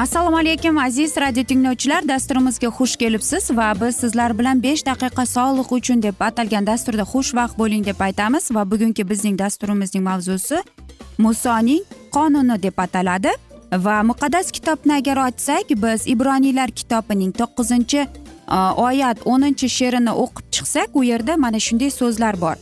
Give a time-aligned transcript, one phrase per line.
[0.00, 2.08] assalomu alaykum aziz radio tinglovchilar.
[2.08, 7.58] Dasturimizga xush kelibsiz va biz sizlar bilan besh daqiqa sog'liq uchun deb atalgan dasturda xushvaqt
[7.58, 10.62] bo'ling deb aytamiz va bugungi bizning dasturimizning mavzusi
[11.18, 11.82] musoning
[12.16, 13.32] qonuni deb ataladi.
[13.72, 18.08] Va muqaddas kitobni agar ochsak biz ibroniylar kitobining to'qqizinchi e,
[18.86, 22.56] oyat o'ninchi she'rini o'qib chiqsak u yerda mana shunday so'zlar bor.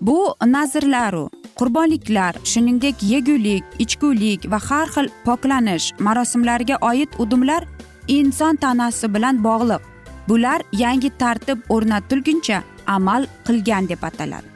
[0.00, 0.18] Bu
[0.56, 7.62] nazrlaru qurbonliklar shuningdek yegulik ichgulik va har xil poklanish marosimlariga oid udumlar
[8.08, 9.82] inson tanasi bilan bog'liq.
[10.28, 14.48] Bular yangi tartib o'rnatilguncha amal qilgan deb ataladi.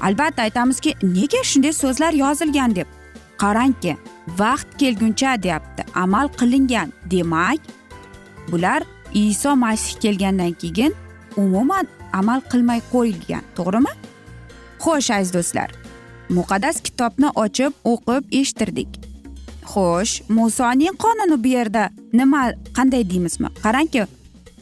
[0.00, 2.88] Albatta aytamizki nega shunday so'zlar yozilgan deb?
[3.42, 3.96] Qarangki
[4.40, 6.92] vaqt kelguncha deyapti amal qilingan.
[7.10, 7.60] Demak
[8.50, 8.82] bular
[9.14, 10.92] iso masih kelgandan keyin
[11.36, 13.92] umuman amal qilmay qo'yilgan to'g'rimi?
[14.82, 15.81] Xo'sh aziz do'stlar
[16.38, 18.88] muqaddas kitobni ochib o'qib eshittirdik.
[19.72, 22.42] Xo'sh musoning qonuni bu yerda nima
[22.76, 23.48] qanday deymizmi?
[23.64, 24.06] Qarangki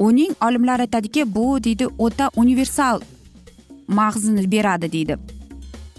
[0.06, 3.00] uning olimlar aytadiki bu deydi o'ta universal
[3.88, 5.16] mag'zini beradi deydi.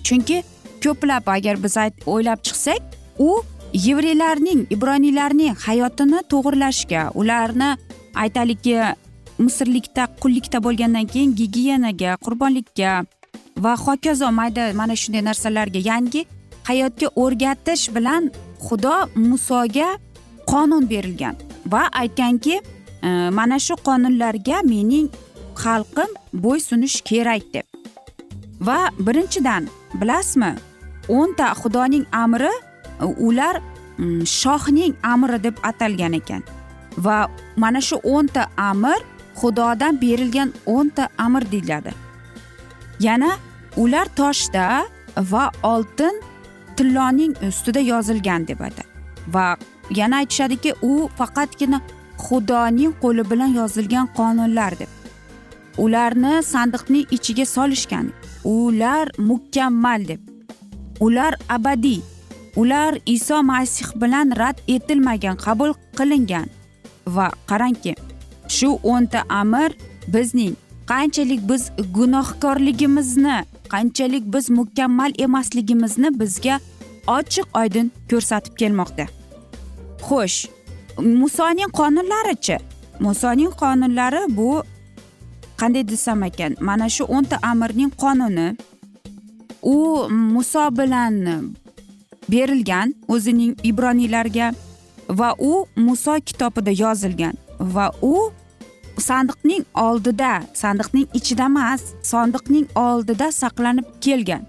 [0.04, 0.44] Chunki
[0.84, 2.82] ko'plab agar biz o'ylab chiqsak
[3.20, 3.30] u
[3.74, 7.70] yevreylarning ibroniylarning hayotini to'g'irlashga ularni
[8.24, 8.76] aytaylikki
[9.40, 12.92] misrlikda qullikda bo'lgandan keyin gigiyenaga qurbonlikka
[13.64, 16.22] va hokazo mayda mana shunday narsalarga yangi
[16.70, 18.24] hayotga o'rgatish bilan
[18.66, 18.96] xudo
[19.30, 19.90] musoga
[20.52, 21.36] qonun berilgan
[21.74, 22.56] va aytganki
[23.08, 25.08] e, mana shu qonunlarga mening
[25.64, 26.10] xalqim
[26.44, 27.66] bo'ysunish kerak deb.
[28.68, 29.70] Va birinchidan
[30.00, 30.52] bilasizmi
[31.18, 32.54] o'nta xudoning amri
[33.04, 33.56] e, ular
[34.40, 36.42] shohning amri deb atalgan ekan.
[37.06, 37.18] Va
[37.58, 39.00] mana shu o'nta amr
[39.40, 41.94] xudodan berilgan o'nta amr deyiladi.
[43.00, 43.32] Yana
[43.78, 44.86] ular toshda
[45.18, 46.22] va oltin
[46.78, 48.88] tilloning ustida yozilgan deb aytadi.
[49.34, 49.58] Va
[49.90, 51.82] yana aytishadiki u faqatgina
[52.26, 54.90] xudoning qo'li bilan yozilgan qonunlar deb.
[55.78, 58.12] Ularni sandiqning ichiga solishgan.
[58.44, 60.22] Ular mukammal deb.
[61.00, 62.02] Ular abadiy.
[62.56, 66.48] Ular iso masih bilan rad etilmagan qabul qilingan.
[67.16, 67.96] Va qarangki
[68.56, 69.72] shu o'nta amr
[70.14, 70.56] bizning
[70.92, 71.64] qanchalik biz
[71.98, 73.38] gunohkorligimizni
[73.72, 76.60] qanchalik biz mukammal emasligimizni bizga
[77.08, 79.06] ochiq oydin ko'rsatib kelmoqda.
[80.08, 80.40] Xo'sh
[81.22, 82.58] musoning qonunlarichi?
[83.00, 84.64] Musoning qonunlari bu
[85.60, 86.56] qanday desam ekan?
[86.60, 88.48] Mana shu o'nta amirning qonuni.
[89.62, 89.78] U
[90.10, 91.16] muso bilan
[92.32, 94.54] berilgan o'zining ibroniylarga
[95.10, 98.32] va u muso kitobida yozilgan va u
[99.10, 100.32] sandiqning oldida
[100.62, 101.82] sandiqning ichida emas
[102.12, 104.44] sandiqning oldida saqlanib kelgan.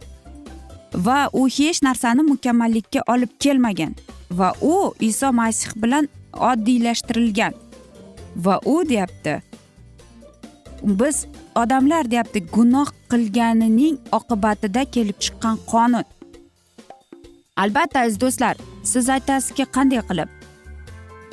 [1.07, 3.95] Va u hech narsani mukammallikka olib kelmagan.
[4.39, 6.09] Va u iso masih bilan
[6.51, 7.53] oddiylashtirilgan.
[8.45, 9.41] Va u deyapti
[10.83, 16.05] biz odamlar deyapti gunoh qilganining oqibatida kelib chiqqan qonun.
[17.57, 20.42] Albatta aziz do'stlar siz aytasizki qanday qilib?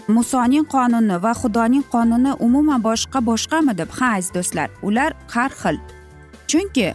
[0.09, 5.77] Musoning qonuni va xudoning qonuni umuman boshqa boshqami deb ha aziz do'stlar ular har xil.
[6.49, 6.87] Chunki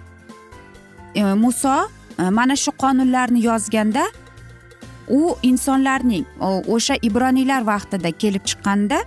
[1.14, 1.74] e, muso
[2.18, 4.04] e, mana shu qonunlarni yozganda
[5.18, 5.20] u
[5.50, 6.24] insonlarning
[6.74, 8.98] o'sha ibroniylar vaqtida kelib chiqqanda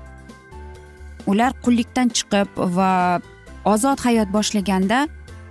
[1.32, 2.92] ular qullikdan chiqib va
[3.74, 5.00] ozod hayot boshlaganda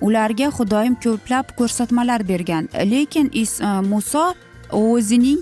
[0.06, 2.64] ularga xudoyim ko'plab ko'rsatmalar bergan.
[2.92, 3.44] Lekin e,
[3.92, 4.24] muso
[4.72, 5.40] o'zining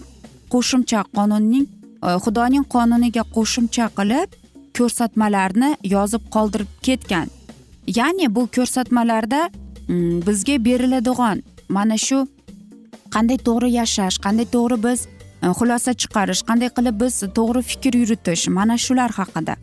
[0.52, 1.67] qo'shimcha qonunning
[2.05, 4.29] Э, xudoning qonuniga qo'shimcha qilib
[4.77, 7.29] ko'rsatmalarni yozib qoldirib ketgan.
[7.99, 9.41] Ya'ni bu ko'rsatmalarda
[9.89, 11.43] mm, bizga beriladigan
[11.77, 12.19] mana shu
[13.15, 15.01] qanday to'g'ri yashash qanday to'g'ri biz
[15.45, 19.55] e, xulosa chiqarish qanday qilib biz to'g'ri fikr yuritish mana shular haqida.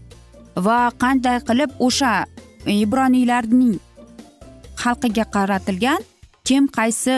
[0.66, 2.14] Va qanday qilib o'sha
[2.84, 3.76] ibroniylarning
[4.82, 6.02] xalqiga qaratilgan
[6.48, 7.16] kim qaysi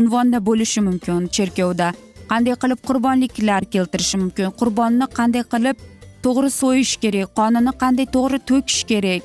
[0.00, 1.88] unvonda bo'lishi mumkin cherkovda.
[2.32, 4.52] Qanday qilib qurbonliklar keltirishi mumkin?
[4.60, 5.76] Qurbonni qanday qilib
[6.24, 7.28] to'g'ri so'yish kerak?
[7.38, 9.22] Qonini qanday to'g'ri to'kish kerak?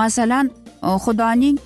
[0.00, 0.46] Masalan
[0.86, 1.56] e, xudoning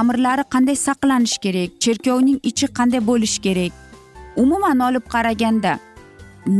[0.00, 1.78] amrlari qanday saqlanishi kerak?
[1.82, 3.72] Cherkovning ichi qanday bo'lishi kerak?
[4.42, 5.72] Umuman olib qaraganda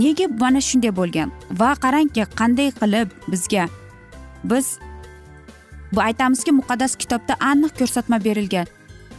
[0.01, 1.29] nega mana shunday bo'lgan?
[1.61, 3.69] Va qarangki qanday qilib bizga
[4.51, 4.67] biz
[5.93, 8.67] bu aytamizki muqaddas kitobda aniq ko'rsatma berilgan.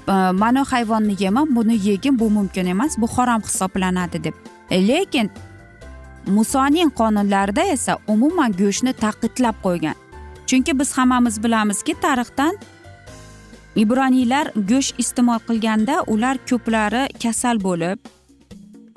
[0.07, 4.33] Э, mana hayvonni yema buni yegin bu mumkin emas bu harom hisoblanadi deb.
[4.69, 5.31] E, lekin
[6.27, 9.95] musoning qonunlarida esa umuman go'shtni taqidlab qo'ygan.
[10.47, 12.57] Chunki biz hammamiz bilamizki tarixdan
[13.75, 17.99] ibroniylar go'sht iste'mol qilganda ular ko'plari kasal bo'lib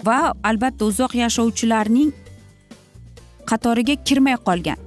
[0.06, 2.10] va albatta uzoq yashovchilarning
[3.50, 4.78] qatoriga kirmay qolgan.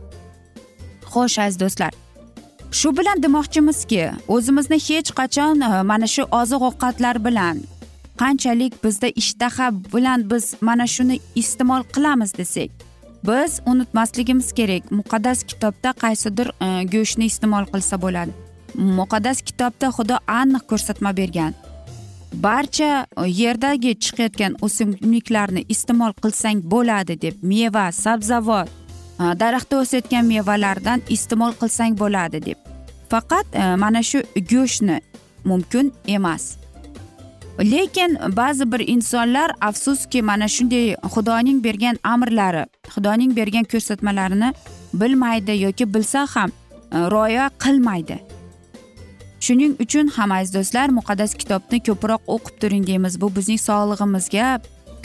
[1.14, 2.07] Xo'sh aziz do'stlar
[2.72, 7.58] shu bilan demoqchimizki o'zimizni hech qachon e, mana shu oziq ovqatlar bilan
[8.22, 12.88] qanchalik bizda ishtaha bilan biz mana shuni iste'mol qilamiz desak
[13.28, 14.92] biz unutmasligimiz kerak.
[14.92, 18.32] Muqaddas kitobda qaysidir e, go'shtni iste'mol qilsa bo'ladi.
[19.00, 21.54] Muqaddas kitobda xudo aniq ko'rsatma bergan.
[22.34, 31.04] Barcha e, yerdagi chiqayotgan o'simliklarni iste'mol qilsang bo'ladi deb meva sabzavot e, daraxtda o'sayotgan mevalardan
[31.16, 32.57] iste'mol qilsang bo'ladi deb.
[33.10, 35.02] Faqat e, mana shu go'shtni
[35.46, 36.58] mumkin emas.
[37.60, 44.54] Lekin ba'zi bir insonlar afsuski mana shunday xudoning bergan amrlari xudoning bergan ko'rsatmalarini
[44.94, 46.50] bilmaydi yoki bilsa ham
[46.92, 48.18] e, rioya qilmaydi.
[49.40, 53.22] Shuning uchun ham aziz do'stlar muqaddas kitobni ko'proq o'qib turing deymiz.
[53.22, 54.48] Bu bizning sog'lig'imizga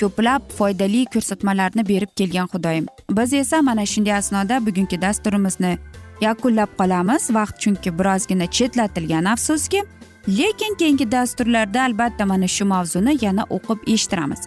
[0.01, 2.87] ko'plab foydali ko'rsatmalarni berib kelgan xudoyim.
[3.11, 5.79] Biz esa mana shunday asnoda bugungi dasturimizni
[6.27, 7.31] yakunlab qolamiz.
[7.35, 9.83] Vaqt chunki birozgina chetlatilgan afsuski
[10.29, 14.41] lekin keyingi dasturlarda albatta mana shu mavzuni yana o'qib eshittiramiz.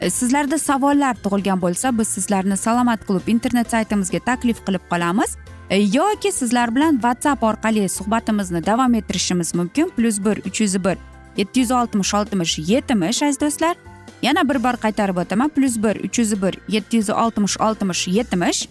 [0.00, 5.36] E, sizlarda savollar tug'ilgan bo'lsa biz sizlarni salomat klub internet saytimizga taklif qilib qolamiz.
[5.70, 9.88] E, yoki sizlar bilan whatsapp orqali suhbatimizni davom ettirishimiz mumkin.
[9.96, 10.96] Plyus bir uch yuz bir
[11.36, 13.76] yetti yuz oltmish oltmish yetmish aziz do'stlar.
[14.22, 15.48] Yana bir bor qaytarib o'taman.
[15.48, 18.68] Plyus bir uch yuz bir yetti yuz oltmish oltmish yetmish.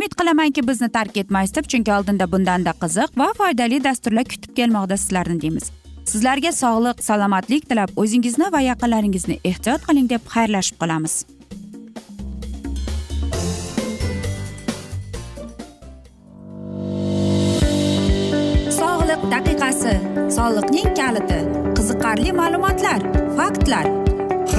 [0.00, 4.96] Umid qilamanki bizni tark etmaysiz deb chunki oldinda bundanda qiziq va foydali dasturlar kutib kelmoqda
[5.02, 5.66] sizlarni deymiz.
[6.12, 11.14] Sizlarga sog'lik salomatlik tilab o'zingizni va yaqinlaringizni ehtiyot qiling deb xayrlashib qolamiz.
[18.80, 19.94] Sog'liq daqiqasi
[20.38, 21.42] soliqning kaliti
[21.76, 23.04] qiziqarli ma'lumotlar
[23.42, 24.09] faktlar.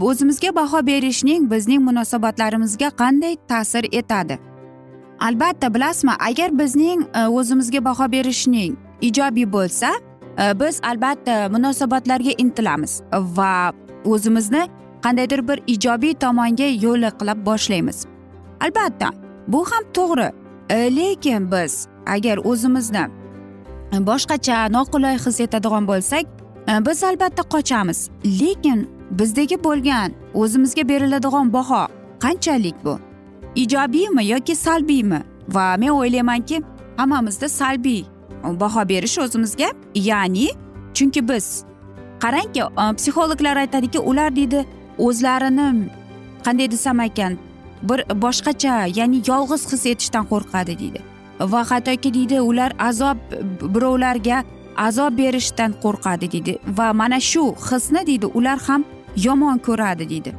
[0.00, 4.38] o'zimizga baho berishning bizning munosabatlarimizga qanday ta'sir etadi?
[5.20, 9.90] Albatta bilasizmi agar bizning e, o'zimizga baho berishning ijobiy bo'lsa
[10.38, 13.72] e, biz albatta munosabatlarga intilamiz va
[14.04, 14.68] o'zimizni
[15.04, 18.06] qandaydir bir ijobiy tomonga yo'liqlab boshlaymiz.
[18.60, 19.10] Albatta
[19.48, 20.32] bu ham to'g'ri
[20.70, 23.06] e, lekin biz agar o'zimizni
[23.92, 26.26] boshqacha noqulay his etadigan bo'lsak
[26.86, 28.10] biz albatta qochamiz.
[28.24, 31.86] Lekin bizdagi bo'lgan o'zimizga beriladigan baho
[32.20, 32.98] qanchalik bu?
[33.54, 35.22] Ijobiymi yoki salbiymi?
[35.48, 36.62] Va men o'ylaymanki
[36.96, 38.04] hammamizda salbiy
[38.60, 40.48] baho berish o'zimizga ya'ni
[40.94, 41.64] chunki biz
[42.22, 44.66] qarangki e, psixologlar aytadiki ular deydi
[44.98, 45.68] o'zlarini
[46.44, 47.38] qanday desam ekan
[47.82, 51.00] bir boshqacha ya'ni yolg'iz his etishdan qo'rqadi deydi.
[51.40, 53.18] Va hattoki deydi ular azob
[53.74, 54.44] birovlarga
[54.76, 56.58] azob berishdan qo'rqadi deydi.
[56.78, 58.84] Va mana shu hisni deydi ular ham
[59.16, 60.34] yomon ko'radi deydi.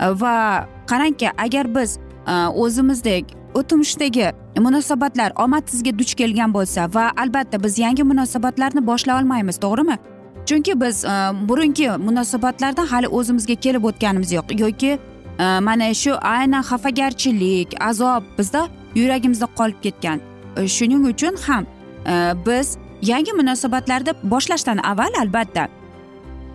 [0.00, 1.98] E, va qarangki agar biz
[2.28, 3.24] e, o'zimizdek
[3.54, 9.96] o'tmishdagi munosabatlar omadsizga duch kelgan bo'lsa va albatta biz yangi munosabatlarni boshlay olmaymiz to'g'rimi?
[10.46, 11.08] Chunki biz e,
[11.48, 14.54] burungi munosabatlardan hali o'zimizga kelib o'tganimiz yo'q.
[14.64, 14.98] Yoki
[15.38, 20.20] mana shu aynan xafagarchilik azob bizda yuragimizda qolib ketgan.
[20.76, 21.64] Shuning uchun ham
[22.46, 25.68] biz yangi munosabatlarni boshlashdan avval albatta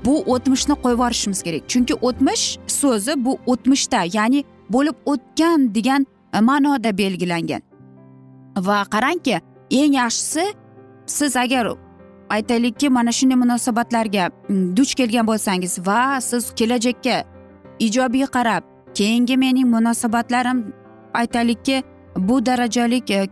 [0.08, 1.64] bu o'tmishni qo'yib yuborishimiz kerak.
[1.72, 2.46] Chunki o'tmish
[2.82, 7.62] so'zi bu o'tmishda ya'ni bo'lib o'tgan degan e, ma'noda belgilangan.
[8.68, 9.36] Va qarangki
[9.72, 10.46] eng yaxshisi
[11.06, 11.68] siz agar
[12.30, 14.30] aytaylikki mana shunday munosabatlarga
[14.78, 17.24] duch kelgan bo'lsangiz va siz kelajakka
[17.80, 18.64] ijobiy qarab
[18.98, 20.74] keyingi mening munosabatlarim
[21.14, 21.84] aytaylikki
[22.18, 23.28] bu darajalik e,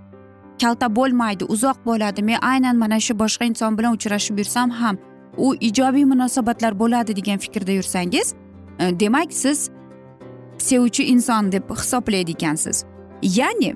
[0.62, 4.98] kalta bo'lmaydi uzoq bo'ladi men aynan mana shu boshqa inson bilan uchrashib yursam ham
[5.38, 8.34] u ijobiy munosabatlar bo'ladi degan fikrda yursangiz
[8.80, 9.70] e, demak siz
[10.58, 12.86] sevuvchi inson deb hisoblaydi ekansiz.
[13.22, 13.75] Ya'ni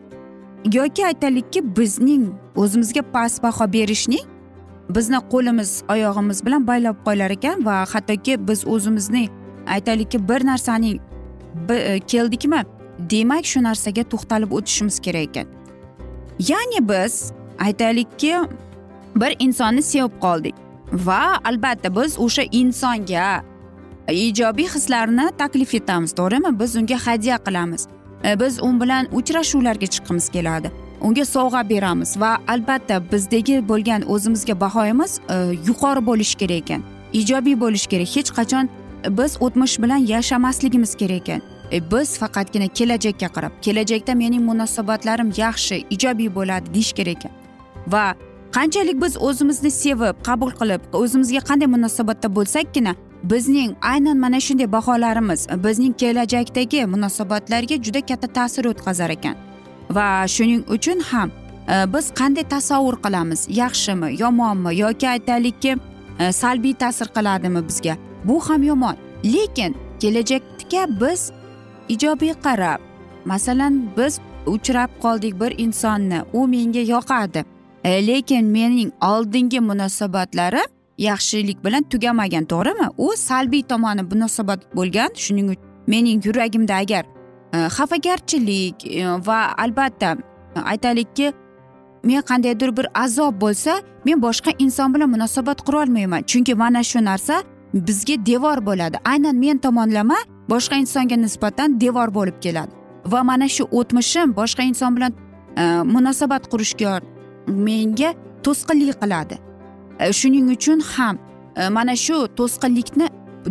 [0.73, 4.25] yoki aytaylikki bizning o'zimizga past baho berishning
[4.89, 9.29] bizni qo'limiz oyog'imiz bilan baylab qo'yar ekan va hattoki biz o'zimizni
[9.67, 10.99] aytaylikki bir narsaning
[11.69, 12.63] e, keldikmi
[13.11, 15.47] demak shu narsaga to'xtalib o'tishimiz kerak ekan.
[16.39, 18.35] Ya'ni biz aytaylikki
[19.15, 20.55] bir insonni sevib qoldik.
[20.91, 23.43] Va albatta biz o'sha insonga
[24.11, 26.59] ijobiy hislarni taklif etamiz to'g'rimi?
[26.59, 27.87] Biz unga hadya qilamiz.
[28.23, 30.71] E, biz u bilan uchrashuvlarga chiqqimiz keladi.
[31.01, 35.35] Unga sovg'a beramiz va albatta bizdagi bo'lgan o'zimizga bahoyimiz e,
[35.67, 36.81] yuqori bo'lishi kerak ekan.
[37.13, 38.15] Ijobiy bo'lishi kerak.
[38.15, 38.69] Hech qachon
[39.09, 41.41] biz o'tmish bilan yashamasligimiz kerak ekan.
[41.71, 47.31] E, biz faqatgina kelajakka qarab kelajakda mening munosabatlarim yaxshi ijobiy bo'ladi deyish kerak ekan.
[47.87, 48.15] Va
[48.55, 55.47] qanchalik biz o'zimizni sevib qabul qilib o'zimizga qanday munosabatda bo'lsakkina bizning aynan mana shunday baholarimiz
[55.63, 59.35] bizning kelajakdagi munosabatlarga juda katta ta'sir o'tkazar ekan.
[59.89, 61.29] Va shuning uchun ham
[61.73, 63.47] e, biz qanday tasavvur qilamiz?
[63.49, 65.75] Yaxshimi yomonmi yoki aytaylikki
[66.19, 67.97] e, salbiy ta'sir qiladimi bizga?
[68.25, 68.95] Bu ham yomon.
[69.23, 71.31] Lekin kelajakka biz
[71.89, 72.79] ijobiy qarab
[73.25, 77.45] masalan biz uchrab qoldik bir insonni u menga yoqadi.
[77.83, 82.87] E, lekin mening oldingi munosabatlarim yaxshilik bilan tugamagan to'g'rimi?
[82.97, 87.05] U salbiy tomoni munosabat bo'lgan shuning uchun mening yuragimda agar
[87.53, 90.17] e, xafagarchilik e, va albatta
[90.55, 91.33] aytaylikki
[92.03, 97.43] men qandaydir bir azob bo'lsa men boshqa inson bilan munosabat qurolmayman chunki mana shu narsa
[97.73, 98.97] bizga devor bo'ladi.
[99.05, 100.17] Aynan men tomonlama
[100.49, 102.71] boshqa insonga nisbatan devor bo'lib keladi.
[103.05, 105.13] Va mana shu o'tmishim boshqa inson bilan
[105.95, 107.01] munosabat qurishga
[107.49, 108.13] menga
[108.43, 109.37] to'sqinlik qiladi.
[109.99, 111.17] E, shuning uchun ham
[111.55, 113.07] e, mana shu to'sqinlikni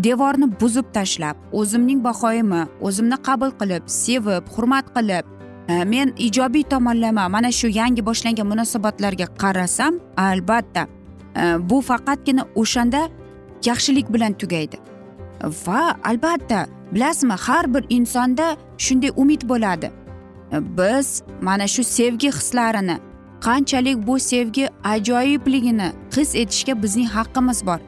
[0.07, 5.25] devorni buzib tashlab o'zimning bahoyimi o'zimni qabul qilib sevib hurmat qilib
[5.69, 10.87] e, men ijobiy tomonlama mana shu yangi boshlangan munosabatlarga qarasam albatta
[11.71, 13.01] bu faqatgina o'shanda
[13.69, 14.77] yaxshilik bilan tugaydi.
[15.67, 19.91] Va albatta bilasizmi har bir insonda shunday umid bo'ladi.
[20.79, 22.97] Biz mana shu sevgi hislarini
[23.41, 27.79] qanchalik bu sevgi ajoyibligini his etishga bizning haqqimiz bor.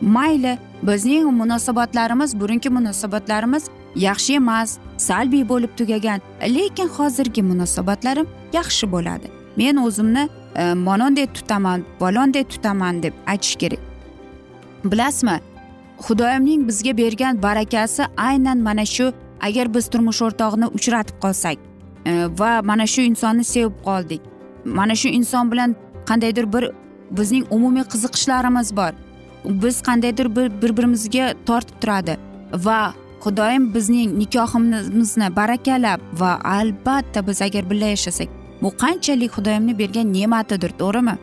[0.00, 3.64] Mayli bizning munosabatlarimiz burungi munosabatlarimiz
[3.96, 9.26] yaxshi emas salbiy bo'lib tugagan lekin hozirgi munosabatlarim yaxshi bo'ladi.
[9.56, 13.78] Men o'zimni e, monondek tutaman balondek tutaman deb aytish kerak.
[14.84, 15.40] Bilasizmi
[15.98, 21.58] xudoyimning bizga bergan barakasi aynan mana shu agar biz turmush o'rtog'ini uchratib qolsak
[22.06, 24.33] e, va mana shu insonni sevib qoldik
[24.64, 25.76] mana shu inson bilan
[26.08, 26.70] qandaydir bir
[27.10, 28.92] bizning umumiy qiziqishlarimiz bor.
[29.44, 32.16] Biz qandaydir bir bir birimizga tortib turadi
[32.52, 32.94] va
[33.24, 38.28] xudoyim bizning nikohimizni barakalab va albatta biz agar birga yashasak
[38.62, 41.16] bu qanchalik xudoyimni bergan ne'matidir to'g'rimi?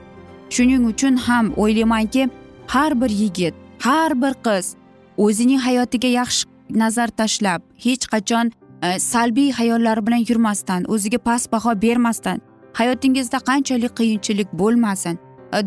[0.50, 2.30] Shuning uchun ham o'ylaymanki
[2.68, 4.76] har bir yigit har bir qiz
[5.18, 8.52] o'zining hayotiga yaxshi nazar tashlab hech qachon
[8.84, 12.42] e, salbiy xayollari bilan yurmasdan o'ziga past baho bermasdan
[12.74, 15.20] hayotingizda qanchalik qiyinchilik bo'lmasin.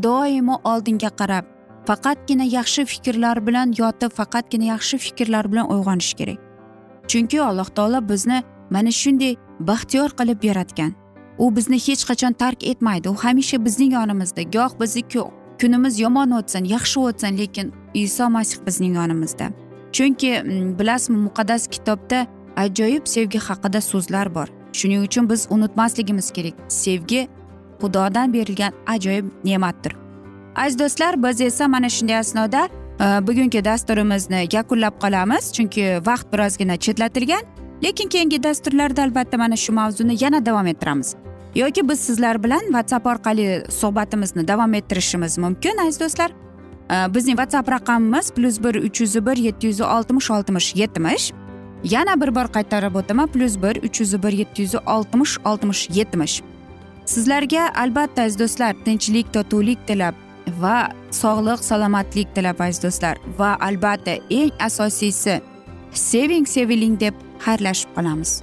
[0.07, 1.45] Doimo oldinga qarab
[1.89, 6.39] faqatgina yaxshi fikrlar bilan yotib faqatgina yaxshi fikrlar bilan uyg'onish kerak.
[7.09, 10.93] Chunki alloh taolo bizni mana shunday baxtiyor qilib yaratgan.
[11.39, 13.09] U bizni hech qachon tark etmaydi.
[13.09, 14.43] U hamisha bizning yonimizda.
[14.43, 15.03] Goh bizni
[15.61, 19.47] kunimiz yomon o'tsin yaxshi o'tsin lekin iso masih bizning yonimizda.
[19.93, 22.27] Chunki mm, bilasizmi muqaddas kitobda
[22.57, 24.49] ajoyib sevgi haqida so'zlar bor.
[24.75, 26.55] Shuning uchun biz unutmasligimiz kerak.
[26.69, 27.29] Sevgi
[27.81, 29.97] xudodan berilgan ajoyib ne'matdir.
[30.57, 32.69] Aziz do'stlar biz esa mana shunday asnoda
[33.01, 35.53] e, bugungi dasturimizni yakunlab qolamiz.
[35.53, 37.43] Chunki vaqt birozgina chetlatilgan
[37.85, 41.15] lekin keyingi dasturlarda albatta mana shu mavzuni yana davom ettiramiz.
[41.55, 46.31] Yoki biz sizlar bilan whatsapp orqali suhbatimizni davom ettirishimiz mumkin aziz do'stlar.
[46.91, 51.33] E, bizning whatsapp raqamimiz plyus bir uch yuz bir yetti yuz oltmish oltmish yetmish.
[51.85, 56.43] Yana bir bor qaytarib o'taman plyus bir uch yuz bir yetti yuz oltmish oltmish yetmish.
[57.07, 60.15] Sizlarga albatta aziz do'stlar tinchlik totuvlik tilab
[60.61, 60.79] va
[61.11, 63.21] sog'lik salomatlik tilab aziz do'stlar.
[63.39, 65.41] Va albatta eng asosiysi
[65.93, 68.43] seving seviling deb xayrlashib qolamiz.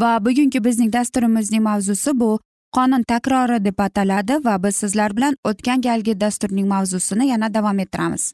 [0.00, 2.38] Va bugungi bizning dasturimizning mavzusi bu.
[2.76, 8.32] Qonun takrori deb ataladi va biz sizlar bilan o'tgan galgi dasturning mavzusini yana davom ettiramiz.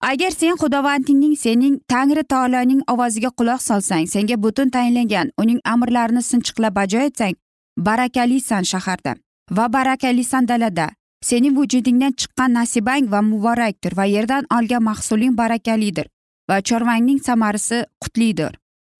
[0.00, 6.74] Agar sen xudovandingning sening tangri taoloning ovoziga quloq solsang senga butun tayinlangan uning amrlarini sinchiqlab
[6.74, 7.34] bajo etsang
[7.76, 9.14] barakalisan shaharda
[9.50, 10.88] va barakalisan dalada
[11.24, 16.06] sening vujudingdan chiqqan nasibang va muborakdir va yerdan olgan mahsuling barakalidir
[16.48, 18.52] va chorvangning samarasi qutlidir.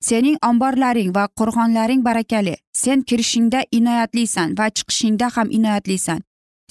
[0.09, 2.55] Sening omborlaring va qo'rg'onlaring barakali.
[2.83, 6.21] Sen kirishingda inoyatlisan va chiqishingda ham inoyatlisan.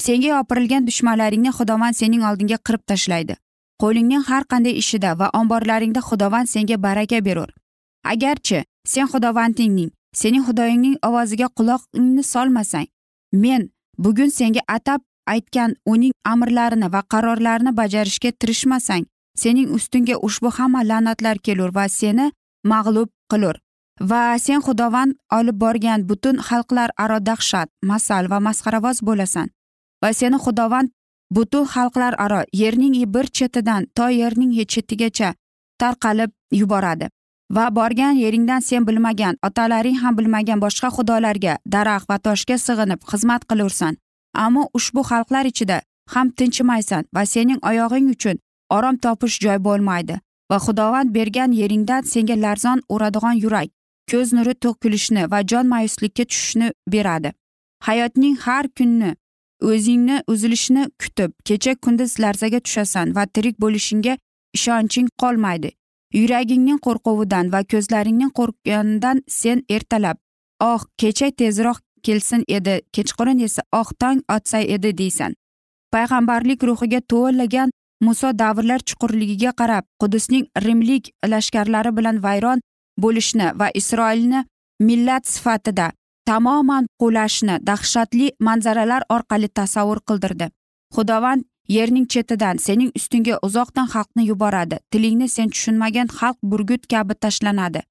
[0.05, 3.35] Senga yopirilgan dushmanlaringni xudovand sening oldingga qirib tashlaydi.
[3.81, 7.49] Qo'lingning har qanday ishida va omborlaringda xudovand senga baraka berur.
[8.11, 12.87] Agarchi sen xudovandingning sening xudoyingning ovoziga quloqingni solmasang
[13.43, 13.61] men
[14.03, 15.01] bugun senga atab
[15.33, 19.05] aytgan uning amrlarini va qarorlarini bajarishga tirishmasang
[19.41, 22.31] sening ustingga ushbu hamma la'natlar kelur va seni
[22.71, 23.55] mag'lub qilur.
[24.09, 29.47] Va sen xudovand olib borgan butun xalqlar aro dahshat masal va masxaravoz bo'lasan.
[30.03, 30.89] Va seni xudovand
[31.35, 35.29] butun xalqlar aro yerning bir chetidan to yerning chetigacha
[35.79, 37.07] tarqalib yuboradi.
[37.55, 43.41] Va borgan yeringdan sen bilmagan otalaring ham bilmagan boshqa xudolarga daraxt va toshga sig'inib xizmat
[43.49, 43.93] qilursan.
[44.33, 45.77] Ammo ushbu xalqlar ichida
[46.13, 48.37] ham tinchimaysan va sening oyog'ing uchun
[48.77, 50.15] orom topish joy bo'lmaydi.
[50.51, 53.69] Va xudovand bergan yeringdan senga larzon uradigan yurak
[54.11, 57.31] ko'z nuri to'kilishni va jon mayuslikka tushishni beradi.
[57.87, 59.11] Hayotning har kunni
[59.61, 64.17] o'zingni uzilishini kutib kecha kunduz larzaga tushasan va tirik bo'lishingga
[64.57, 65.69] ishonching qolmaydi.
[66.19, 70.17] Yuragingning qo'rquvidan va ko'zlaringning qo'rqqanidan sen ertalab
[70.59, 75.31] oh kecha tezroq kelsin edi kechqurun esa oh tong otsa edi deysan.
[75.93, 77.69] Payg'ambarlik ruhiga to'lagan
[78.01, 82.59] muso davrlar chuqurligiga qarab qudusning rimlik lashkarlari bilan vayron
[83.01, 84.45] bo'lishni va isroilni
[84.79, 85.91] millat sifatida
[86.25, 90.49] tamoman qulashni dahshatli manzaralar orqali tasavvur qildirdi.
[90.95, 94.79] Xudovand yerning chetidan sening ustingga uzoqdan xalqni yuboradi.
[94.91, 97.81] Tilingni sen tushunmagan xalq burgut kabi tashlanadi.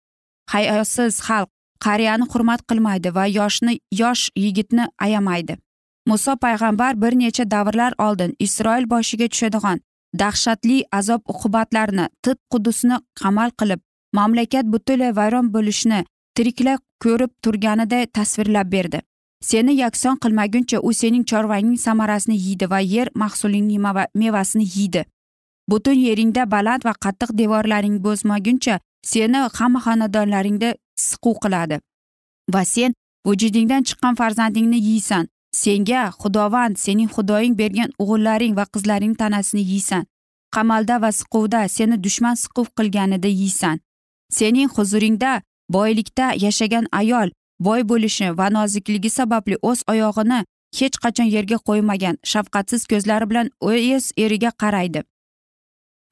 [0.52, 1.50] Hayosiz xalq
[1.84, 5.56] qariyani hurmat qilmaydi va yoshni yosh yigitni ayamaydi.
[6.06, 9.78] Muso payg'ambar bir necha davrlar oldin isroil boshiga tushadigan
[10.20, 13.81] dahshatli azob uqubatlarni tit qudusni qamal qilib
[14.18, 16.05] mamlakat butunlay vayron bo'lishini
[16.37, 19.00] tiriklar ko'rib turganiday tasvirlab berdi.
[19.44, 23.83] Seni yakson qilmaguncha u sening chorvangning samarasini yeydi va yer mahsulingning
[24.14, 25.05] mevasini yeydi.
[25.70, 28.79] Butun yeringda baland va qattiq devorlaring bo'zmaguncha
[29.12, 30.70] seni hamma xonadonlaringda
[31.09, 31.77] siquv qiladi.
[32.55, 32.94] Va sen
[33.27, 35.29] vujudingdan chiqqan farzandingni yeysan.
[35.62, 40.04] Senga xudovand sening xudoying bergan o'g'illaring va qizlaring tanasini yeysan.
[40.54, 43.76] Qamalda va siquvda seni dushman siquv qilganida yeysan.
[44.38, 45.32] Sening huzuringda
[45.76, 47.28] boylikda yashagan ayol
[47.66, 50.40] boy bo'lishi va nozikligi sababli o'z oyog'ini
[50.78, 55.00] hech qachon yerga qo'ymagan shafqatsiz ko'zlari bilan o'z eriga qaraydi.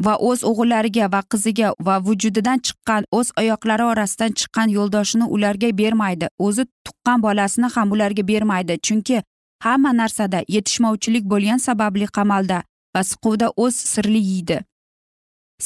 [0.05, 6.26] Va o'z o'g'illariga va qiziga va vujudidan chiqqan o'z oyoqlari orasidan chiqqan yo'ldoshini ularga bermaydi.
[6.46, 8.78] O'zi tuqqan bolasini ham ularga bermaydi.
[8.87, 9.22] Chunki
[9.64, 12.59] hamma narsada yetishmovchilik bo'lgan sababli qamalda
[12.94, 14.59] va siquvda o'z sirli yeydi.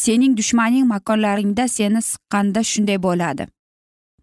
[0.03, 3.45] Sening dushmaning makonlaringda seni siqqanda shunday bo'ladi.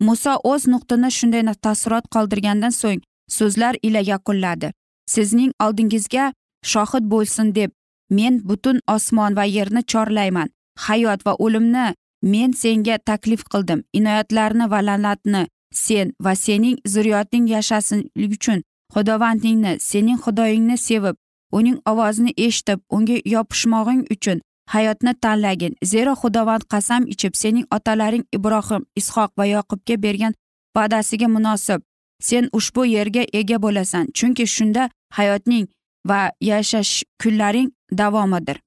[0.07, 3.01] Muso o'z nuqtini shunday taassurot qoldirgandan so'ng
[3.37, 4.69] so'zlar ila yakunladi
[5.13, 6.25] sizning oldingizga
[6.71, 7.71] shohid bo'lsin deb
[8.17, 10.49] men butun osmon va yerni chorlayman.
[10.85, 11.85] Hayot va o'limni
[12.33, 13.79] men senga taklif qildim.
[13.99, 15.41] Inoyatlarni va la'natni
[15.85, 18.59] sen va sening zurriyoting yashasin uchun
[18.93, 21.15] xudovandingni sening xudoyingni sevib
[21.57, 24.41] uning ovozini eshitib unga yopishmog'ing uchun
[24.73, 25.75] hayotni tanlagin.
[25.85, 30.33] Zero xudovand qasam ichib sening otalaring ibrohim ishoq va yoqubga bergan
[30.75, 31.81] va'dasiga munosib.
[32.21, 35.67] Sen ushbu yerga ega bo'lasan chunki shunda hayotning
[36.09, 38.57] va yashash kunlaring davomidir.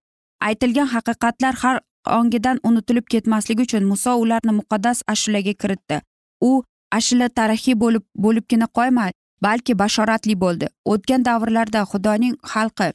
[0.49, 1.77] Aytilgan haqiqatlar har
[2.19, 6.01] ongidan unutilib ketmasligi uchun muso ularni muqaddas ashulaga kiritdi.
[6.41, 6.63] U
[6.99, 9.11] ashula tarixiy bo'lib bo'libgina qo'ymay
[9.43, 10.67] balki bashoratli bo'ldi.
[10.93, 12.93] O'tgan davrlarda xudoning xalqi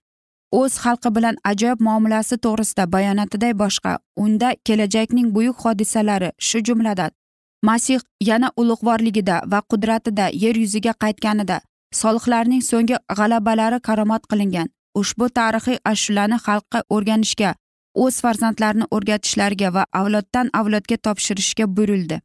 [0.51, 3.91] o'z xalqi bilan ajoyib muomalasi to'g'risida bayonotiday boshqa
[4.23, 7.12] unda kelajakning buyuk hodisalari shu jumladan.
[7.63, 7.99] Masih
[8.30, 11.58] yana ulug'vorligida va qudratida yer yuziga qaytganida
[12.01, 14.67] solihlarning so'nggi g'alabalari karomat qilingan.
[14.99, 17.51] Ushbu tarixiy ashulani xalqqa o'rganishga
[18.04, 22.17] o'z farzandlarini o'rgatishlariga va avloddan avlodga topshirishga buyurildi.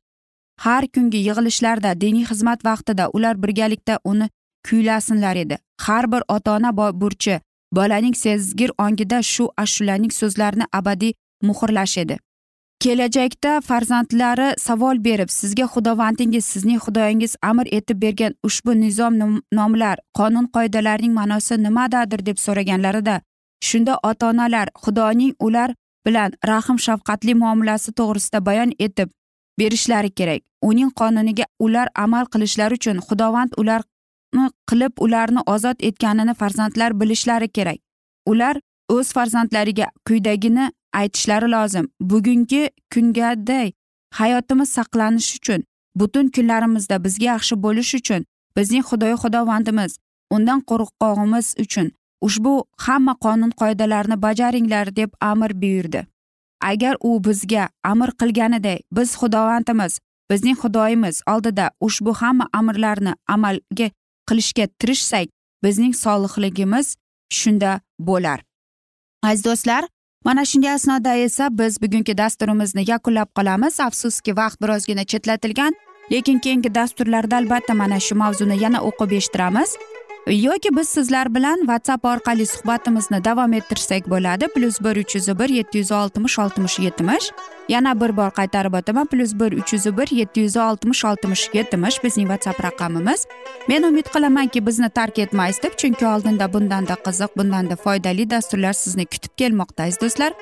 [0.64, 4.28] Har kungi yig'ilishlarda diniy xizmat vaqtida ular birgalikda uni
[4.68, 5.58] kuylasinlar edi.
[5.80, 7.40] Har bir ota ona burchi
[7.72, 12.16] bolaning sezgir ongida shu ashulaning so'zlarini abadiy muhrlash edi.
[12.80, 19.14] Kelajakda farzandlari savol berib sizga xudovandingiz sizning xudoyingiz amr etib bergan ushbu nizom
[19.58, 22.26] nomlar qonun qoidalarning ma'nosi nimadadir?
[22.26, 23.20] deb so'raganlarida
[23.68, 25.70] shunda ota onalar xudoning ular
[26.06, 29.08] bilan rahm shafqatli muomalasi to'g'risida bayon etib
[29.58, 30.42] berishlari kerak.
[30.62, 37.78] Uning qonuniga ular amal qilishlari uchun xudovand ularni qilib ularni ozod etganini farzandlar bilishlari kerak.
[38.26, 38.56] Ular
[38.88, 41.86] o'z farzandlariga quyidagini aytishlari lozim.
[42.00, 43.72] Bugungi kungaday
[44.14, 45.60] hayotimiz saqlanishi uchun
[45.96, 49.92] butun kunlarimizda bizga yaxshi bo'lish uchun bizning xudoyi xudovandimiz
[50.36, 51.88] undan qo'rqqog'imiz uchun
[52.26, 52.52] ushbu
[52.86, 56.06] hamma qonun qoidalarni bajaringlar deb amr buyurdi.
[56.60, 59.98] Agar u bizga amr qilganiday biz xudovandimiz
[60.30, 63.88] bizning xudoyimiz oldida ushbu hamma amrlarni amalga
[64.28, 65.28] qilishga tirishsak
[65.64, 66.96] bizning solihligimiz
[67.30, 68.42] shunda bo'lar.
[69.22, 69.84] Aziz do'stlar
[70.24, 73.80] mana shunday asnoda esa biz bugungi dasturimizni yakunlab qolamiz.
[73.80, 75.72] Afsuski vaqt birozgina chetlatilgan
[76.10, 79.76] lekin keyingi dasturlarda albatta mana shu mavzuni yana o'qib eshittiramiz.
[80.32, 84.48] Yoki biz sizlar bilan whatsapp orqali suhbatimizni davom ettirsak bo'ladi.
[84.54, 87.30] Plyus bir uch yuz bir yetti yuz oltmish oltmish yetmish.
[87.68, 89.06] Yana bir bor qaytarib o'taman.
[89.06, 93.26] Plyus bir uch yuz bir yetti yuz oltmish oltmish yetmish bizning whatsapp raqamimiz.
[93.68, 99.06] Men umid qilamanki bizni tark etmaysiz deb chunki oldinda bundanda qiziq bundanda foydali dasturlar sizni
[99.06, 100.32] kutib kelmoqda aziz do'stlar.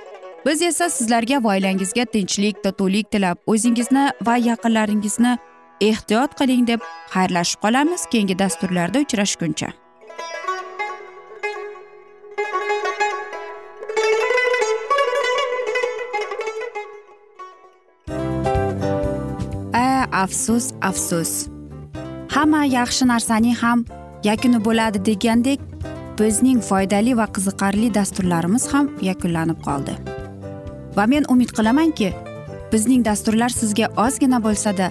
[0.47, 5.39] Biz esa sizlarga va oilangizga tinchlik totuvlik tilab o'zingizni va yaqinlaringizni
[5.81, 6.81] ehtiyot qiling deb
[7.15, 9.71] xayrlashib qolamiz keyingi dasturlarda uchrashguncha.
[19.75, 21.49] A afsus afsus.
[22.35, 23.85] Hamma yaxshi narsaning ham
[24.25, 25.61] yakuni bo'ladi degandek
[26.19, 29.95] bizning foydali va qiziqarli dasturlarimiz ham yakunlanib qoldi.
[30.97, 32.13] Va men umid qilamanki
[32.73, 34.91] bizning dasturlar sizga ozgina bo'lsada